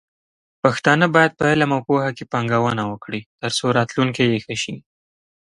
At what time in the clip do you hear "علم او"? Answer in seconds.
1.51-1.81